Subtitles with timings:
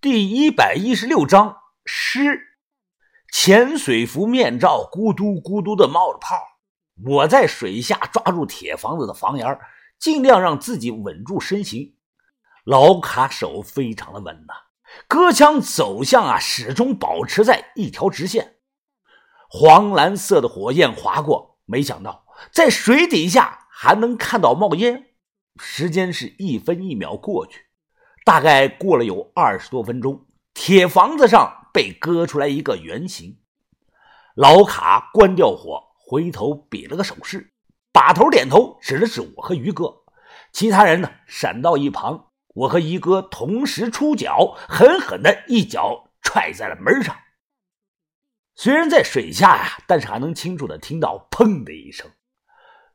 [0.00, 2.40] 第一百一十六章湿。
[3.32, 6.36] 潜水服面罩咕嘟咕嘟的冒着泡，
[7.04, 9.58] 我在水下抓住铁房子的房檐，
[9.98, 11.96] 尽量让自己稳住身形。
[12.62, 14.54] 老卡手非常的稳呐，
[15.08, 18.58] 割枪走向啊，始终保持在一条直线。
[19.48, 25.06] 黄蓝色的火焰划过，没想到在水底下还能看到冒烟。
[25.60, 27.64] 时间是一分一秒过去。
[28.28, 33.38] 大概过了有二十多分钟，铁房子上被割出来一个圆形。
[34.34, 37.54] 老卡关掉火，回头比了个手势，
[37.90, 40.02] 把头点头，指了指我和于哥。
[40.52, 42.26] 其他人呢，闪到一旁。
[42.48, 47.16] 我和于哥同时出脚，狠狠的一脚踹在了门上。
[48.54, 52.06] 虽然在水下呀，但是还能清楚的听到“砰”的一声。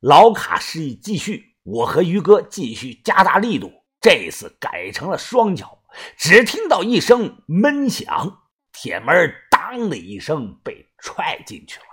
[0.00, 3.70] 老卡示意继续，我和于哥继续加大力度。
[4.00, 5.82] 这次改成了双脚，
[6.16, 11.86] 只听到一声闷响，铁门当的一声被踹进去了。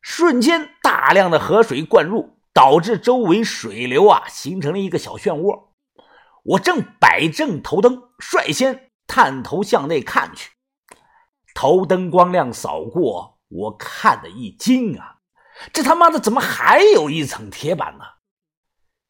[0.00, 5.68] 瞬间，大量的河水灌入，导致周围水流啊形成了一个小漩涡。
[6.42, 10.52] 我正摆正头灯，率先探头向内看去，
[11.54, 15.18] 头灯光亮扫过，我看的一惊啊！
[15.72, 18.04] 这他妈的怎么还有一层铁板呢？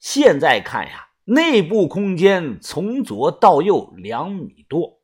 [0.00, 1.10] 现在看呀。
[1.24, 5.00] 内部空间从左到右两米多，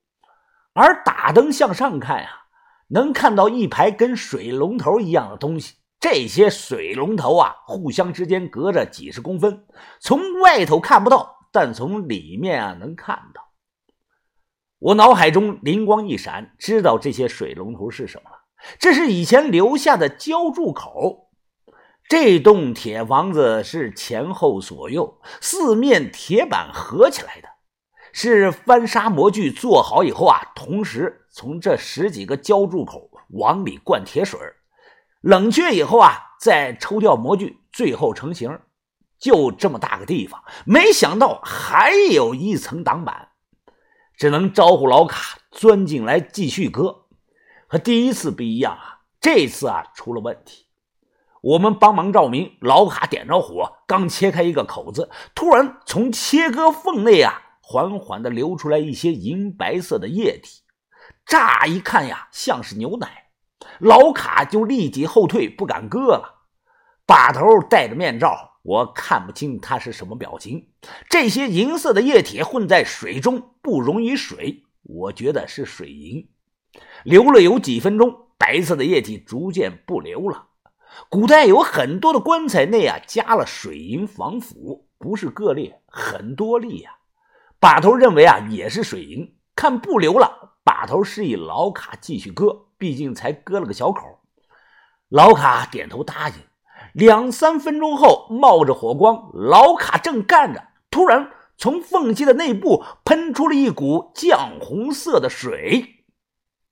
[0.72, 2.28] 而打灯向上看呀，
[2.88, 5.76] 能看到一排跟水龙头一样的东西。
[6.00, 9.66] 这些水龙头啊，互相之间隔着几十公分，
[10.00, 13.42] 从外头看不到，但从里面啊能看到。
[14.78, 18.36] 我脑海中灵光一闪，知道这些水龙头是什么了。
[18.78, 21.27] 这是以前留下的浇筑口。
[22.08, 27.48] 这栋铁房子是前后左右四面铁板合起来的，
[28.14, 34.40] 是翻砂模具做好以后啊，同时从这十几个浇筑口往里灌铁水，
[35.20, 38.58] 冷却以后啊，再抽掉模具，最后成型。
[39.18, 43.30] 就这么大个地方，没想到还有一层挡板，
[44.16, 47.04] 只能招呼老卡钻进来继续割。
[47.66, 50.67] 和第一次不一样啊，这次啊出了问题。
[51.48, 60.60] 我们帮忙照明，老卡点着火，刚切开一个口子，突然从切割缝内啊，缓缓的流出来一些银白色的液体，
[61.24, 63.30] 乍一看呀，像是牛奶。
[63.78, 66.44] 老卡就立即后退，不敢割了。
[67.06, 70.68] 把头戴着面罩，我看不清他是什么表情。
[71.08, 76.28] 这些银色的液体混在水中，不溶于水，我觉得是水银。
[77.04, 80.47] 流了有几分钟，白色的液体逐渐不流了。
[81.08, 86.94] 古代有很多的棺材内啊加了水银防腐，不是个例，很多例啊。
[87.60, 94.20] 把头认为啊也是水银，看不流了，把头示意老卡继续割，毕竟才割了个小口。
[95.08, 96.34] 老卡点头答应。
[96.94, 106.04] 两三分钟后，冒着火光，老卡正干着，突然从缝隙的内部喷出了一股绛红色的水，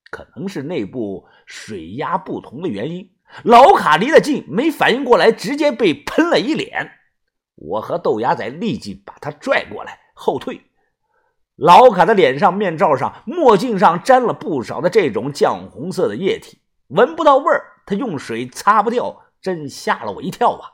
[0.09, 3.09] 可能是内部水压不同的原因。
[3.43, 6.91] 老卡离得近，没反应过来，直接被喷了一脸。
[7.55, 10.61] 我和豆芽仔立即把他拽过来，后退。
[11.55, 20.69] 老卡的脸上、面罩上、墨镜上沾了不少的这种酱红色的液体，闻不到味儿，他用水擦不掉，真吓了我一跳啊！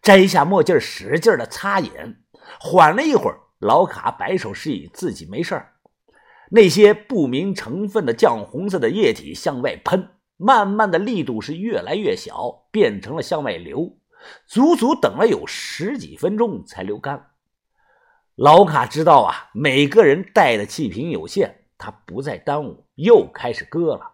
[0.00, 2.22] 摘下墨镜，使劲的擦眼，
[2.60, 5.72] 缓了一会儿，老卡摆手示意自己没事儿
[6.50, 10.10] 那些不明成分的酱红色的液体向外喷。
[10.36, 13.96] 慢慢的力度是越来越小，变成了向外流，
[14.46, 17.30] 足足等了有十几分钟才流干。
[18.34, 24.10] 老卡知道啊，每个人带的气瓶有限，他不再耽误，又开始割了。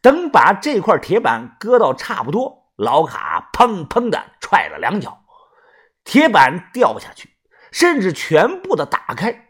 [0.00, 5.24] 等把这块铁板割到差不多，老卡砰砰的踹了两脚，
[6.02, 7.30] 铁板掉下去，
[7.70, 9.48] 甚至全部的打开。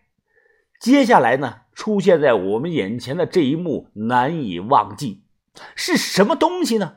[0.81, 5.23] 接下来呢，出现在我们眼前的这一幕难以忘记。
[5.75, 6.97] 是什么东西呢？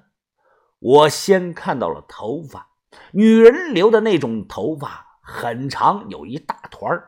[0.79, 2.69] 我先看到了头发，
[3.11, 7.01] 女人留的那种头发，很长，有一大团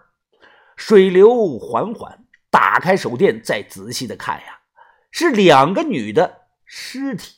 [0.76, 2.20] 水流缓缓。
[2.50, 4.60] 打开手电，再仔细的看呀，
[5.10, 7.38] 是两个女的尸体，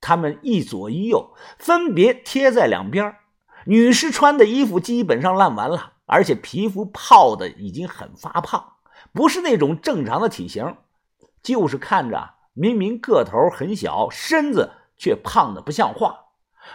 [0.00, 3.14] 她们一左一右，分别贴在两边。
[3.66, 8.72] 女尸穿的衣服基本上烂完了，而且皮肤泡的已经很发胖，
[9.12, 10.76] 不是那种正常的体型，
[11.44, 12.34] 就是看着。
[12.56, 16.24] 明明个头很小，身子却胖的不像话。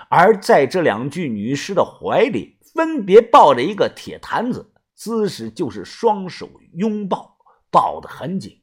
[0.10, 7.38] 而在这两具女尸的怀里，分别抱着一个铁坛子，姿势就是双手拥抱，
[7.72, 8.62] 抱得很紧。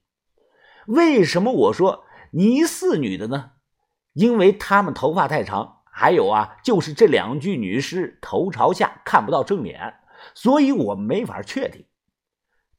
[0.86, 3.50] 为什么我说疑似女的呢？
[4.12, 9.94] 因为她们头发太长，还有啊，就是这两具女尸头朝下，看不到正脸，
[10.34, 11.84] 所以我没法确定。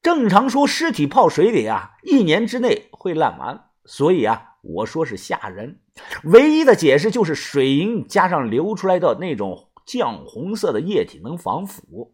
[0.02, 5.80] 正常说，尸体泡水里啊，一年之内会烂完，所以啊，我说是吓人。
[6.26, 12.14] 唯一的解释就是水银加上流出来的那种酱红色的液体能防腐。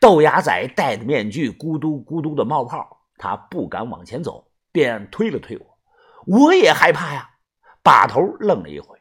[0.00, 4.50] 豆芽仔戴着面具，咕嘟咕嘟的冒泡，他不敢往前走。
[4.72, 5.78] 便推了推我，
[6.26, 7.30] 我也害怕呀。
[7.84, 8.98] 把头愣了一会，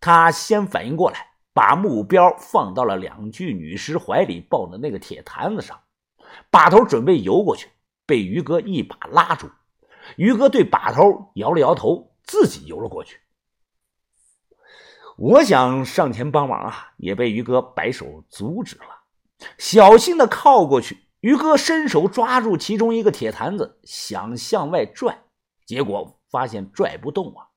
[0.00, 5.78] 他先反应过来，把目标放到了两具女尸怀里抱的那个铁坛子上。
[6.50, 7.68] 把头准备游过去，
[8.04, 9.48] 被于哥一把拉住。
[10.16, 13.20] 于哥对把头摇了摇头，自己游了过去。
[15.16, 19.02] 我想上前帮忙啊，也被于哥摆手阻止了。
[19.58, 21.06] 小心的靠过去。
[21.20, 25.22] 于哥伸手抓住其中一个铁坛子，想向外拽，
[25.66, 27.48] 结果发现拽不动啊。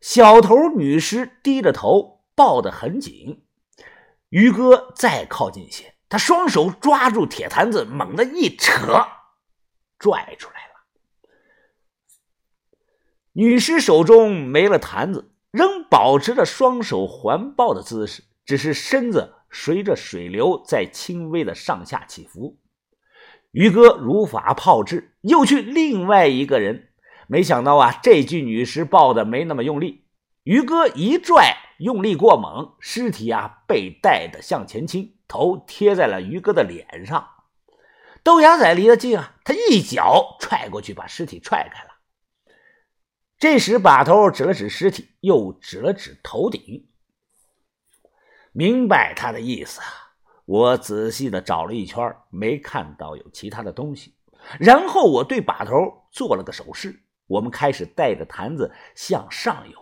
[0.00, 3.44] 小头女尸低着头，抱得很紧。
[4.28, 9.04] 于哥再靠近些，他双手抓住铁坛子，猛地一扯，
[9.98, 10.63] 拽出来。
[13.34, 19.34] 女尸手中没了坛子，仍保持着双手环抱的姿势，只是身子。
[19.56, 22.58] 随着水流在轻微的上下起伏，
[23.52, 26.88] 于哥如法炮制，又去另外一个人。
[27.28, 30.06] 没想到啊，这具女尸抱的没那么用力，
[30.42, 37.28] 于哥一拽，用力过猛，尸体啊被带的向前倾，头贴在了于哥的脸上。
[38.24, 41.93] 豆芽仔离得近啊，他一脚踹过去，把尸体踹开了。
[43.44, 46.88] 这时把头指了指尸体，又指了指头顶。
[48.52, 49.86] 明白他的意思啊！
[50.46, 54.14] 我仔细的找了一圈，没看到有其他的东西。
[54.58, 55.76] 然后我对把头
[56.10, 59.78] 做了个手势，我们开始带着坛子向上游。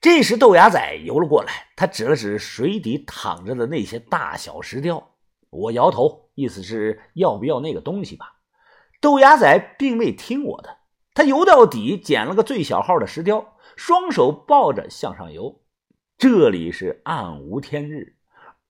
[0.00, 5.10] 这时豆芽仔游了过来，他指了指水底躺着的那些大小石雕。
[5.50, 8.40] 我摇头，意思是要不要那个东西吧。
[8.98, 10.78] 豆芽仔并未听我的，
[11.14, 15.60] 他游到底，捡了个最小号的石雕，双手抱着向上游。
[16.16, 18.16] 这里是暗无天日，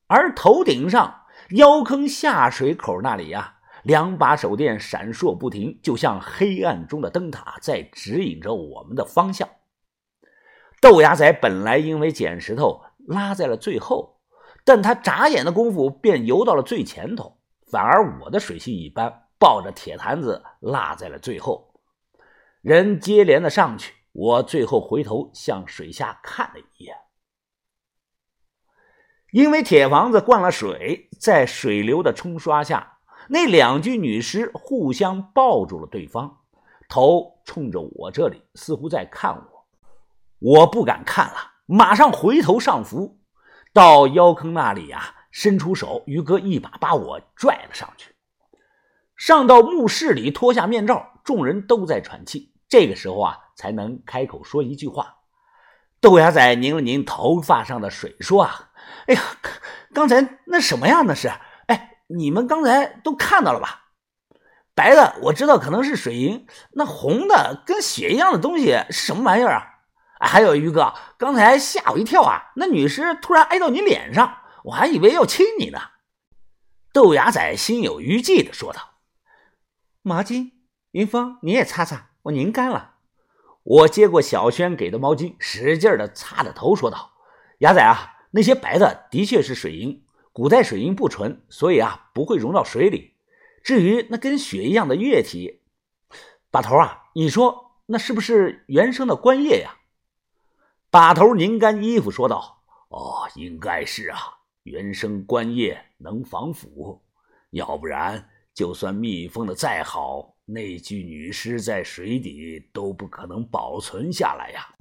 [0.09, 9.49] 而头顶上腰坑下水口那里呀，两把手电闪烁不停，就像黑暗中的灯塔，在指引着我们的方向。
[10.81, 14.19] 豆芽仔本来因为捡石头拉在了最后，
[14.65, 17.39] 但他眨眼的功夫便游到了最前头，
[17.71, 21.72] 反而我的水性一般，抱着铁坛子落在了最后。
[22.63, 26.97] 人接连的上去，我最后回头向水下看了一眼。
[29.33, 32.99] 因为铁房子灌了水，在水流的冲刷下，
[33.31, 36.39] 那两具女尸互相抱住了对方，
[36.89, 39.67] 头冲着我这里，似乎在看我。
[40.39, 43.19] 我不敢看了，马上回头上浮，
[43.73, 48.15] 到腰坑那里呀，伸出手，于哥一把把我拽了上去。
[49.17, 55.17] 上到墓室里，脱下面罩，众人都在喘气，这个时候啊，才能开口说一句话。
[56.01, 58.71] 豆芽仔拧了拧头发上的水，说啊。
[59.09, 59.21] 哎呀，
[59.93, 61.03] 刚才那什么呀？
[61.03, 61.31] 那是
[61.67, 63.89] 哎，你们刚才都看到了吧？
[64.75, 70.27] 白的我知道可能是水银，那红的跟血一样的东西是什么玩意儿啊？
[70.27, 72.53] 还有于哥，刚才吓我一跳啊！
[72.57, 75.79] 那女尸突然挨到你脸上，我还以为要亲你呢。
[76.91, 78.95] 豆芽仔心有余悸的说道
[80.01, 80.53] ：“毛巾，
[80.93, 82.95] 云峰你也擦擦，我拧干了。”
[83.65, 87.13] 我接过小轩给的毛巾，使劲的擦着头，说道
[87.59, 90.03] ：“牙仔啊。”那些白的的确是水银，
[90.33, 93.13] 古代水银不纯，所以啊不会溶到水里。
[93.63, 95.61] 至于那跟血一样的液体，
[96.51, 99.77] 把头啊，你说那是不是原生的棺液呀？
[100.91, 104.19] 把头拧干衣服说道：“哦，应该是啊，
[104.63, 107.03] 原生棺液能防腐，
[107.51, 114.75] 要不然就算密封的再好，那具女尸在水底都不可能保存下来呀。”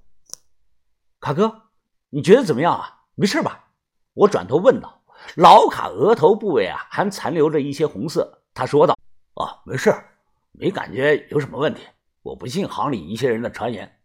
[1.20, 1.70] 卡哥，
[2.10, 3.04] 你觉得怎么样啊？
[3.16, 3.72] 没事吧？
[4.14, 5.04] 我转头问道。
[5.36, 8.42] 老卡额头部位啊，还残留着一些红色。
[8.54, 8.98] 他说道
[9.36, 9.94] ：“哦，没事，
[10.52, 11.84] 没感觉有什么问题。
[12.24, 14.00] 我不信行里一些人的传言。”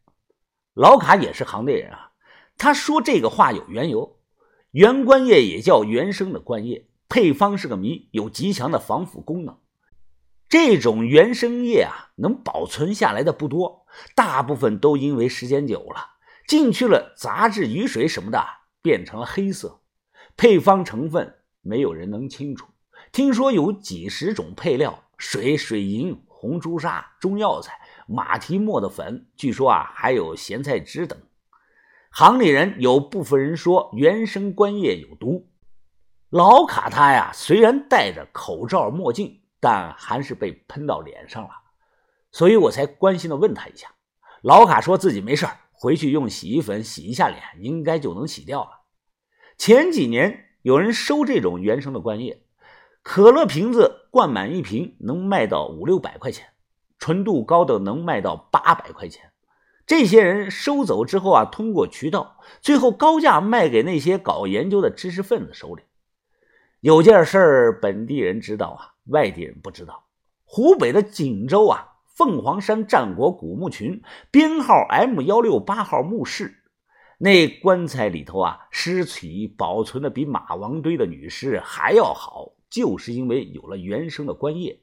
[0.75, 2.12] 老卡也是行内人啊，
[2.58, 4.20] 他说这个话有缘由。
[4.73, 9.58] 原棺液也叫原生的棺液，配方是个谜，有极强的防腐功能。
[10.49, 18.45] 这种原生液啊，能保存下来的不多，大部分都因为时间久了，进去了杂质、雨水什么的。
[18.83, 19.81] 变成了黑色，
[20.37, 22.69] 配方成分没有人能清楚。
[23.11, 31.19] 听说有几十种配料，水、水银、红朱砂、中药材、马蹄沫的粉，据说啊还有咸菜汁等。
[32.12, 35.49] 行里人有部分人说原生观叶有毒。
[36.31, 41.50] 老卡他呀，虽然戴着口罩墨镜，但还是被喷到脸上了，
[42.30, 43.88] 所以我才关心的问他一下。
[44.42, 48.70] 老卡说自己没事回去用洗衣粉洗一下脸，应该就能洗掉了。
[49.58, 52.42] 前几年有人收这种原生的观叶，
[53.02, 56.48] 可乐瓶子灌满一瓶能卖到五六百块钱，
[56.98, 59.32] 纯度高的能卖到八百块钱。
[59.86, 65.82] 这些人收走之后啊，通过渠道，最后高价卖给那些搞研究的知识分子手里。
[66.80, 70.04] 有件事儿，本地人知道啊，外地人不知道。
[70.44, 76.62] 湖北的锦州啊，凤凰山战国古墓群编号 M 幺六八号墓室，
[77.18, 84.80] 那棺材里头啊，尸体保存的比马王堆的女尸还要好，就是因为有了原生的棺液。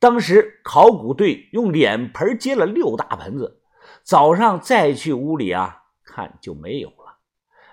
[0.00, 3.62] 当时考古队用脸盆接了六大盆子，
[4.02, 7.18] 早上再去屋里啊看就没有了。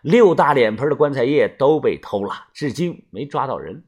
[0.01, 3.83] 六大脸盆的棺材液都被偷了，至今没抓到人。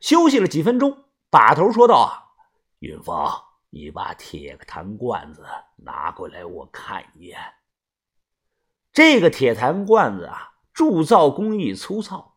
[0.00, 2.34] 休息了几分钟，把头说道：“啊，
[2.78, 3.26] 云峰，
[3.70, 5.44] 你把铁坛罐子
[5.76, 7.38] 拿过来，我看一眼。
[8.92, 12.36] 这个铁坛罐子啊，铸造工艺粗糙，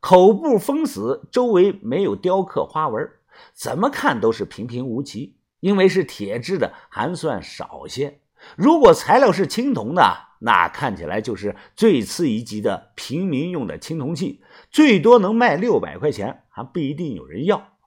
[0.00, 3.10] 口部封死，周围没有雕刻花纹，
[3.52, 5.38] 怎么看都是平平无奇。
[5.60, 8.20] 因为是铁制的，还算少些。
[8.56, 17.78] 如果材料是青铜的。”那看起来就是最次一级的平民用的青铜器，最多能卖六百块钱，还不一定有人要。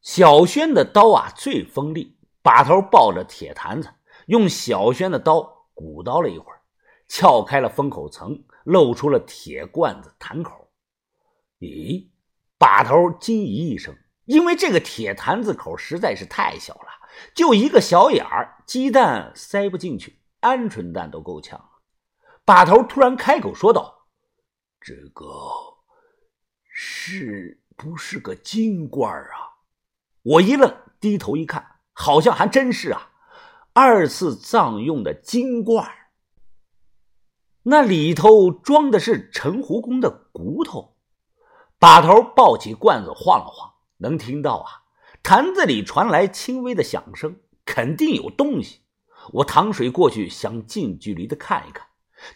[0.00, 3.88] 小轩的刀啊最锋利，把头抱着铁坛子，
[4.26, 6.60] 用小轩的刀鼓捣了一会儿，
[7.08, 10.70] 撬开了封口层，露出了铁罐子坛口。
[11.58, 12.10] 咦，
[12.56, 13.96] 把头惊疑一声，
[14.26, 16.83] 因为这个铁坛子口实在是太小了，
[17.34, 20.20] 就一个小眼儿，鸡蛋塞不进去。
[20.40, 21.70] 鹌鹑蛋都够呛，
[22.44, 24.06] 把头突然开口说道
[24.80, 25.24] ：“这个
[26.70, 29.56] 是不是个金罐啊？”
[30.22, 33.10] 我一愣，低头一看，好像还真是啊，
[33.72, 35.90] 二次葬用的金罐
[37.62, 40.98] 那里头装的是陈胡公的骨头。
[41.78, 44.83] 把头抱起罐子晃了晃，能听到啊，
[45.24, 48.80] 坛子里传来轻微的响声，肯定有东西。
[49.32, 51.86] 我淌水过去，想近距离的看一看。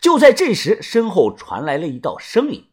[0.00, 2.70] 就在这时，身后传来了一道声音：“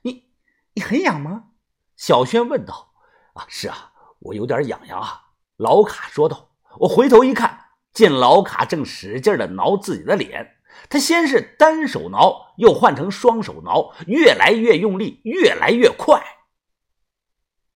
[0.00, 0.24] 你，
[0.72, 1.50] 你很痒吗？”
[1.96, 2.94] 小轩问道。
[3.36, 5.20] “啊，是啊，我有点痒痒啊。”
[5.58, 6.48] 老卡说道。
[6.78, 10.56] 我回头一看，见老卡正使劲的挠自己的脸。
[10.88, 16.31] 他先是单手挠，又换成双手挠，越来越用力，越来越快。